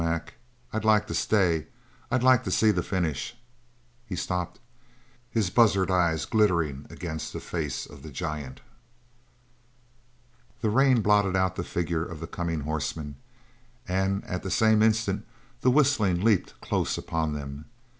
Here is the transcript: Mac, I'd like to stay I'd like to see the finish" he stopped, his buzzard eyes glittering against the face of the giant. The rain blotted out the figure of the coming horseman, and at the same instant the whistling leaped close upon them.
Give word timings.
Mac, 0.03 0.33
I'd 0.73 0.83
like 0.83 1.05
to 1.09 1.13
stay 1.13 1.67
I'd 2.09 2.23
like 2.23 2.43
to 2.45 2.49
see 2.49 2.71
the 2.71 2.81
finish" 2.81 3.37
he 4.09 4.15
stopped, 4.15 4.59
his 5.29 5.51
buzzard 5.51 5.91
eyes 5.91 6.25
glittering 6.25 6.87
against 6.89 7.33
the 7.33 7.39
face 7.39 7.85
of 7.85 8.01
the 8.01 8.09
giant. 8.09 8.61
The 10.61 10.71
rain 10.71 11.03
blotted 11.03 11.35
out 11.35 11.55
the 11.55 11.63
figure 11.63 12.03
of 12.03 12.19
the 12.19 12.25
coming 12.25 12.61
horseman, 12.61 13.17
and 13.87 14.25
at 14.25 14.41
the 14.41 14.49
same 14.49 14.81
instant 14.81 15.23
the 15.59 15.69
whistling 15.69 16.21
leaped 16.21 16.59
close 16.61 16.97
upon 16.97 17.33
them. 17.33 17.65